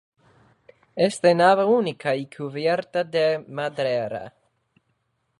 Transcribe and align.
Es 0.95 1.21
de 1.21 1.35
nave 1.35 1.63
única 1.63 2.15
y 2.15 2.25
cubierta 2.25 3.03
de 3.03 3.37
madera. 3.47 4.33